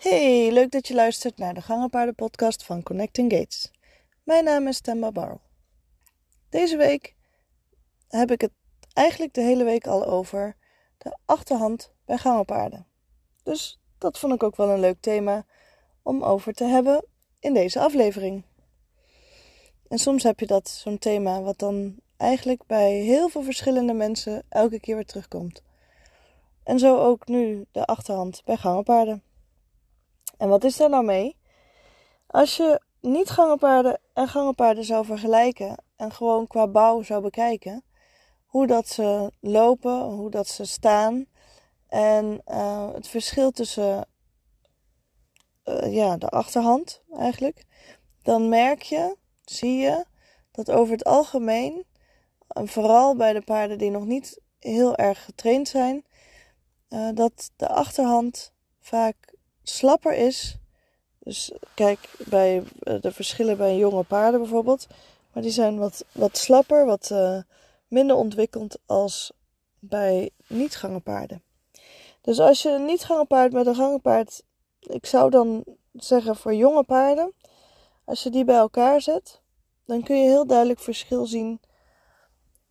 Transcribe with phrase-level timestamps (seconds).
[0.00, 3.70] Hey, leuk dat je luistert naar de Gangenpaarden podcast van Connecting Gates.
[4.22, 5.40] Mijn naam is Temba Barrel.
[6.48, 7.14] Deze week
[8.08, 8.50] heb ik het
[8.92, 10.56] eigenlijk de hele week al over
[10.98, 12.86] de achterhand bij gangenpaarden.
[13.42, 15.44] Dus dat vond ik ook wel een leuk thema
[16.02, 17.04] om over te hebben
[17.40, 18.44] in deze aflevering.
[19.88, 24.42] En soms heb je dat, zo'n thema, wat dan eigenlijk bij heel veel verschillende mensen
[24.48, 25.62] elke keer weer terugkomt.
[26.62, 29.22] En zo ook nu de achterhand bij gangenpaarden.
[30.40, 31.36] En wat is daar nou mee?
[32.26, 37.84] Als je niet gangenpaarden en gangenpaarden zou vergelijken en gewoon qua bouw zou bekijken,
[38.46, 41.26] hoe dat ze lopen, hoe dat ze staan
[41.88, 44.06] en uh, het verschil tussen
[45.64, 47.64] uh, ja, de achterhand eigenlijk,
[48.22, 50.04] dan merk je, zie je,
[50.50, 51.84] dat over het algemeen,
[52.48, 56.04] en vooral bij de paarden die nog niet heel erg getraind zijn,
[56.88, 59.29] uh, dat de achterhand vaak
[59.76, 60.56] slapper is.
[61.18, 61.98] Dus kijk
[62.28, 62.62] bij
[63.00, 64.86] de verschillen bij jonge paarden bijvoorbeeld.
[65.32, 67.38] Maar die zijn wat, wat slapper, wat uh,
[67.88, 69.32] minder ontwikkeld als
[69.78, 71.42] bij niet-gangenpaarden.
[72.20, 74.42] Dus als je een niet-gangenpaard met een gangenpaard,
[74.80, 77.32] ik zou dan zeggen voor jonge paarden,
[78.04, 79.40] als je die bij elkaar zet,
[79.84, 81.60] dan kun je heel duidelijk verschil zien.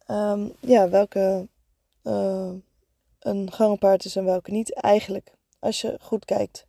[0.08, 1.48] Um, ja, welke
[2.04, 2.52] uh,
[3.20, 4.74] een gangenpaard is en welke niet.
[4.74, 6.66] Eigenlijk, als je goed kijkt.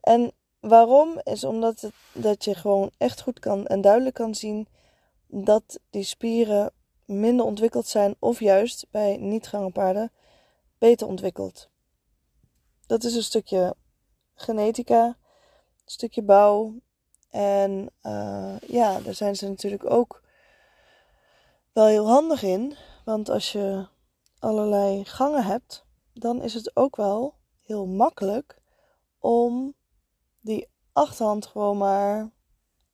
[0.00, 1.20] En waarom?
[1.22, 4.68] Is omdat het, dat je gewoon echt goed kan en duidelijk kan zien
[5.26, 6.72] dat die spieren
[7.04, 10.12] minder ontwikkeld zijn, of juist bij niet-gangenpaarden
[10.78, 11.68] beter ontwikkeld.
[12.86, 13.74] Dat is een stukje
[14.34, 15.14] genetica, een
[15.84, 16.74] stukje bouw.
[17.30, 20.22] En uh, ja, daar zijn ze natuurlijk ook
[21.72, 22.76] wel heel handig in.
[23.04, 23.86] Want als je
[24.38, 28.58] allerlei gangen hebt, dan is het ook wel heel makkelijk
[29.26, 29.74] om
[30.40, 32.30] die achterhand gewoon maar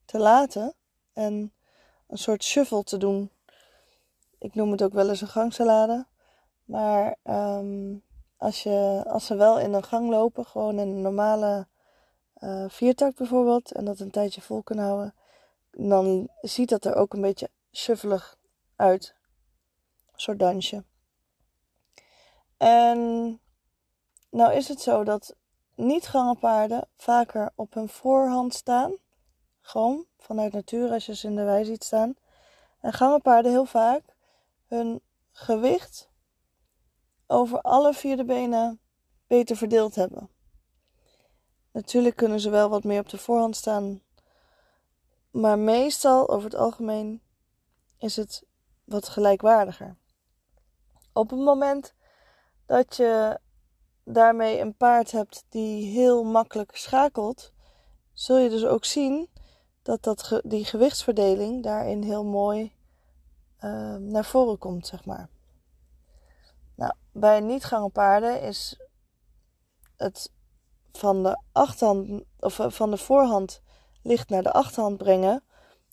[0.05, 0.75] te laten
[1.13, 1.53] en
[2.07, 3.31] een soort shuffle te doen.
[4.37, 6.07] Ik noem het ook wel eens een gangsalade.
[6.65, 8.03] Maar um,
[8.37, 11.67] als, je, als ze wel in een gang lopen, gewoon in een normale
[12.37, 15.15] uh, viertak bijvoorbeeld, en dat een tijdje vol kunnen houden,
[15.71, 18.37] dan ziet dat er ook een beetje shuffelig
[18.75, 19.15] uit.
[20.11, 20.83] Een soort dansje.
[22.57, 23.39] En
[24.29, 25.35] nou is het zo dat
[25.75, 28.93] niet-gangenpaarden vaker op hun voorhand staan.
[29.61, 32.15] Gewoon vanuit natuur als je ze in de wei ziet staan.
[32.79, 34.03] En gangenpaarden heel vaak
[34.67, 35.01] hun
[35.31, 36.09] gewicht
[37.27, 38.79] over alle vier de benen
[39.27, 40.29] beter verdeeld hebben.
[41.71, 44.01] Natuurlijk kunnen ze wel wat meer op de voorhand staan.
[45.31, 47.21] Maar meestal, over het algemeen,
[47.97, 48.43] is het
[48.83, 49.95] wat gelijkwaardiger.
[51.13, 51.93] Op het moment
[52.65, 53.39] dat je
[54.03, 57.53] daarmee een paard hebt die heel makkelijk schakelt,
[58.13, 59.29] zul je dus ook zien
[59.81, 62.73] dat, dat die gewichtsverdeling daarin heel mooi
[63.63, 65.29] uh, naar voren komt, zeg maar.
[66.75, 68.79] Nou, bij niet paarden is
[69.95, 70.31] het
[70.91, 73.61] van de achterhand of eh, van de voorhand
[74.01, 75.43] licht naar de achterhand brengen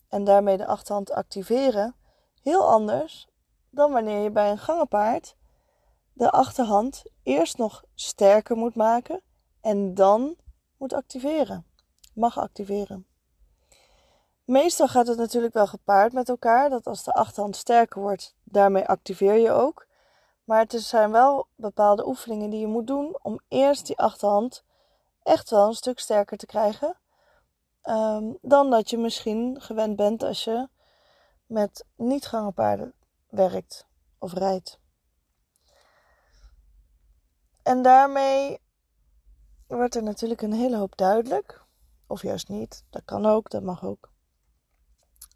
[0.07, 1.95] en daarmee de achterhand activeren
[2.41, 3.27] heel anders
[3.69, 5.35] dan wanneer je bij een gangenpaard
[6.13, 9.21] de achterhand eerst nog sterker moet maken
[9.61, 10.35] en dan
[10.77, 11.65] moet activeren.
[12.13, 13.05] Mag activeren.
[14.43, 18.87] Meestal gaat het natuurlijk wel gepaard met elkaar, dat als de achterhand sterker wordt, daarmee
[18.87, 19.87] activeer je ook.
[20.43, 24.63] Maar het zijn wel bepaalde oefeningen die je moet doen om eerst die achterhand
[25.23, 26.97] echt wel een stuk sterker te krijgen.
[27.83, 30.67] Um, dan dat je misschien gewend bent als je
[31.45, 32.93] met niet-gangenpaarden
[33.29, 33.87] werkt
[34.19, 34.80] of rijdt.
[37.63, 38.59] En daarmee
[39.67, 41.65] wordt er natuurlijk een hele hoop duidelijk.
[42.07, 42.83] Of juist niet.
[42.89, 44.11] Dat kan ook, dat mag ook.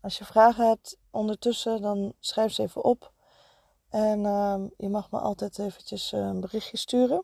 [0.02, 3.14] Als je vragen hebt ondertussen, dan schrijf ze even op.
[3.90, 7.24] En uh, je mag me altijd eventjes eh, een berichtje sturen.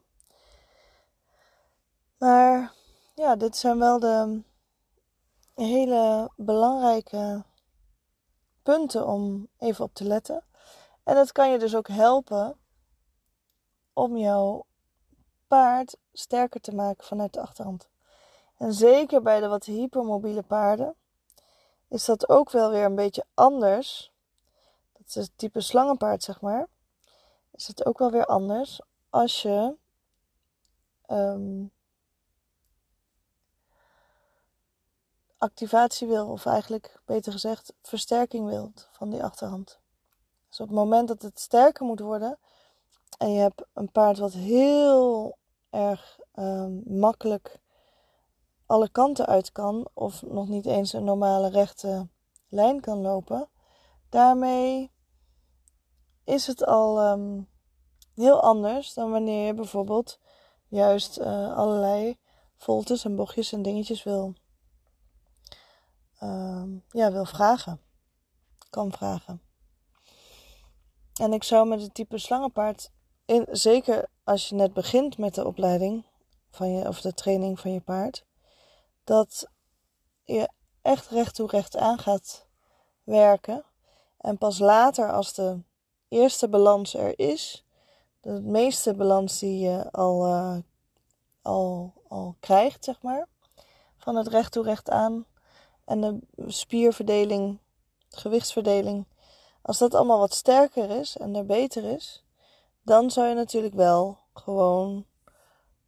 [2.17, 2.73] Maar
[3.15, 4.43] ja, dit zijn wel de
[5.53, 7.43] hele belangrijke
[8.63, 10.43] punten om even op te letten.
[11.03, 12.57] En dat kan je dus ook helpen
[13.93, 14.65] om jouw
[15.51, 17.89] paard sterker te maken vanuit de achterhand.
[18.57, 20.95] En zeker bij de wat hypermobiele paarden
[21.87, 24.11] is dat ook wel weer een beetje anders.
[24.93, 26.67] Dat is het type slangenpaard, zeg maar.
[27.51, 29.75] Is het ook wel weer anders als je
[31.07, 31.71] um,
[35.37, 39.79] activatie wil, of eigenlijk beter gezegd versterking wilt van die achterhand.
[40.49, 42.37] Dus op het moment dat het sterker moet worden
[43.17, 45.37] en je hebt een paard wat heel
[45.71, 47.59] erg um, makkelijk
[48.65, 52.07] alle kanten uit kan of nog niet eens een normale rechte
[52.49, 53.49] lijn kan lopen,
[54.09, 54.91] daarmee
[56.23, 57.41] is het al ehm,
[58.15, 60.19] heel anders dan wanneer je bijvoorbeeld
[60.67, 62.17] juist uh, allerlei
[62.57, 64.33] voltes en bochtjes en dingetjes wil,
[66.23, 67.81] uh, ja, wil vragen.
[68.69, 69.41] Kan vragen.
[71.19, 72.91] En ik zou met het type slangenpaard,
[73.51, 76.05] zeker als je net begint met de opleiding
[76.49, 78.25] van je, of de training van je paard,
[79.03, 79.47] dat
[80.23, 80.49] je
[80.81, 82.45] echt recht toe recht aan gaat
[83.03, 83.65] werken.
[84.17, 85.59] En pas later, als de
[86.07, 87.65] eerste balans er is,
[88.21, 90.57] de meeste balans die je al, uh,
[91.41, 93.27] al, al krijgt, zeg maar,
[93.97, 95.25] van het recht toe recht aan
[95.85, 97.59] en de spierverdeling,
[98.09, 99.05] gewichtsverdeling,
[99.61, 102.23] als dat allemaal wat sterker is en er beter is,
[102.81, 105.05] dan zou je natuurlijk wel gewoon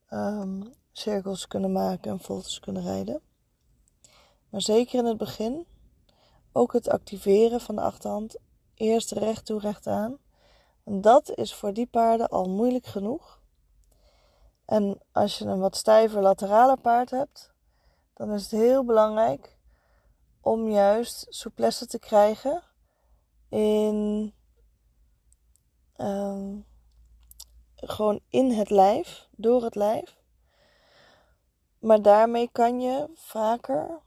[0.10, 3.22] um, cirkels kunnen maken en voltes kunnen rijden.
[4.50, 5.66] Maar zeker in het begin,
[6.52, 8.38] ook het activeren van de achterhand,
[8.74, 10.18] eerst recht toe recht aan.
[10.84, 13.42] Dat is voor die paarden al moeilijk genoeg.
[14.66, 17.54] En als je een wat stijver laterale paard hebt,
[18.14, 19.58] dan is het heel belangrijk
[20.42, 22.64] om juist souplesse te krijgen
[23.50, 24.34] in
[25.98, 26.66] um,
[27.84, 30.22] gewoon in het lijf, door het lijf.
[31.80, 34.02] Maar daarmee kan je vaker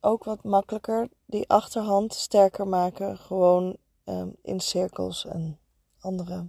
[0.00, 3.18] ook wat makkelijker die achterhand sterker maken.
[3.18, 5.60] Gewoon um, in cirkels en
[6.00, 6.48] andere,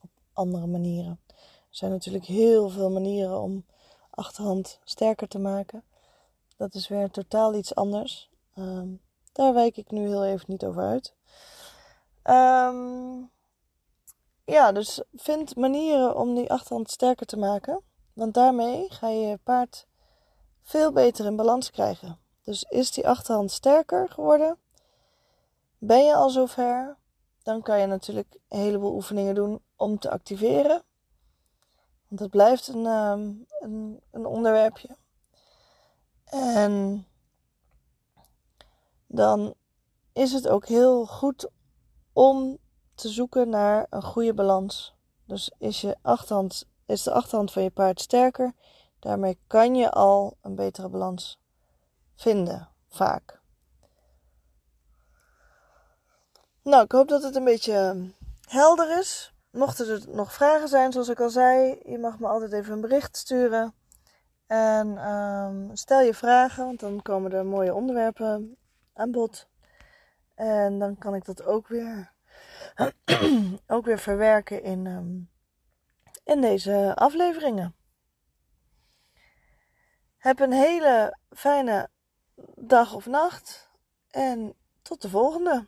[0.00, 1.20] op andere manieren.
[1.26, 1.34] Er
[1.70, 3.66] zijn natuurlijk heel veel manieren om
[4.10, 5.84] achterhand sterker te maken.
[6.56, 8.30] Dat is weer totaal iets anders.
[8.58, 9.00] Um,
[9.32, 11.14] daar wijk ik nu heel even niet over uit.
[12.24, 13.30] Um,
[14.44, 17.82] ja, dus vind manieren om die achterhand sterker te maken.
[18.12, 19.86] Want daarmee ga je je paard
[20.62, 22.18] veel beter in balans krijgen.
[22.42, 24.58] Dus is die achterhand sterker geworden?
[25.78, 26.96] Ben je al zover?
[27.42, 30.82] Dan kan je natuurlijk een heleboel oefeningen doen om te activeren.
[32.08, 34.96] Want het blijft een, um, een, een onderwerpje.
[36.24, 37.06] En
[39.06, 39.54] dan
[40.12, 41.48] is het ook heel goed
[42.12, 42.58] om
[42.94, 44.94] te zoeken naar een goede balans.
[45.26, 48.52] Dus is, je achterhand, is de achterhand van je paard sterker,
[48.98, 51.40] daarmee kan je al een betere balans
[52.14, 53.40] vinden, vaak.
[56.62, 58.08] Nou, ik hoop dat het een beetje ehm,
[58.48, 59.32] helder is.
[59.50, 62.80] Mochten er nog vragen zijn, zoals ik al zei, je mag me altijd even een
[62.80, 63.74] bericht sturen.
[64.46, 68.56] En um, stel je vragen, want dan komen er mooie onderwerpen
[68.92, 69.48] aan bod.
[70.34, 72.12] En dan kan ik dat ook weer,
[73.66, 75.30] ook weer verwerken in, um,
[76.24, 77.74] in deze afleveringen.
[80.16, 81.88] Heb een hele fijne
[82.56, 83.70] dag of nacht
[84.10, 85.66] en tot de volgende.